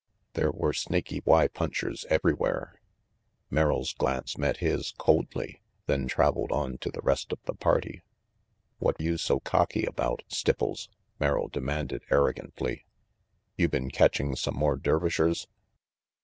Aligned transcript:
There 0.33 0.49
were 0.49 0.73
Snaky 0.73 1.21
Y 1.25 1.47
punchers 1.47 2.05
everywhere. 2.09 2.81
Merrill's 3.51 3.93
glance 3.93 4.35
met 4.35 4.57
his 4.57 4.95
coldly, 4.97 5.61
then 5.85 6.07
traveled 6.07 6.51
on 6.51 6.79
to 6.79 6.89
the 6.89 7.01
rest 7.03 7.31
of 7.31 7.37
the 7.43 7.53
party. 7.53 8.01
"What 8.79 8.99
you 8.99 9.17
so 9.17 9.39
cocky 9.39 9.83
about, 9.85 10.23
Stipples?" 10.27 10.89
Merrill 11.19 11.51
RANGY 11.53 11.59
PETE 11.59 11.63
175 11.67 12.01
s 12.01 12.01
demanded 12.01 12.03
arrogantly. 12.11 12.85
"You 13.57 13.69
been 13.69 13.91
catching 13.91 14.35
some 14.35 14.55
more 14.55 14.75
Dervishers?" 14.75 15.45